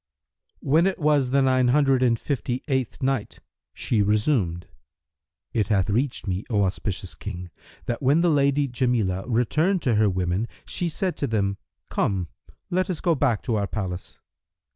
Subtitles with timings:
[0.61, 3.37] When it was the Nine Hundred and Fifty eighth Night,
[3.71, 4.67] She resumed,
[5.53, 7.51] It hath reached me, O auspicious King,
[7.85, 11.57] that when the Lady Jamilah returned to her women, she said to them,
[11.91, 12.29] "Come,
[12.71, 14.17] let us go back to our palace."